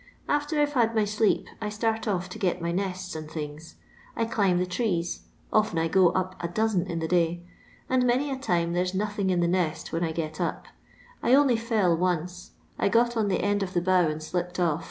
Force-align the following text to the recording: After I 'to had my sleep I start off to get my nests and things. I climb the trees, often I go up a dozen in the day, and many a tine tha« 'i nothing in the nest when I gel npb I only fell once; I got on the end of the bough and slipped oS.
After 0.27 0.59
I 0.59 0.65
'to 0.65 0.71
had 0.79 0.95
my 0.95 1.05
sleep 1.05 1.45
I 1.61 1.69
start 1.69 2.07
off 2.07 2.27
to 2.29 2.39
get 2.39 2.59
my 2.59 2.71
nests 2.71 3.15
and 3.15 3.29
things. 3.29 3.75
I 4.15 4.25
climb 4.25 4.57
the 4.57 4.65
trees, 4.65 5.25
often 5.53 5.77
I 5.77 5.89
go 5.89 6.09
up 6.09 6.35
a 6.43 6.47
dozen 6.47 6.87
in 6.87 6.97
the 6.97 7.07
day, 7.07 7.43
and 7.87 8.07
many 8.07 8.31
a 8.31 8.35
tine 8.39 8.73
tha« 8.73 8.79
'i 8.81 8.95
nothing 8.97 9.29
in 9.29 9.41
the 9.41 9.47
nest 9.47 9.91
when 9.93 10.03
I 10.03 10.11
gel 10.11 10.29
npb 10.29 10.63
I 11.21 11.35
only 11.35 11.55
fell 11.55 11.95
once; 11.95 12.49
I 12.79 12.89
got 12.89 13.15
on 13.15 13.27
the 13.27 13.41
end 13.43 13.61
of 13.61 13.75
the 13.75 13.81
bough 13.81 14.07
and 14.07 14.23
slipped 14.23 14.59
oS. 14.59 14.79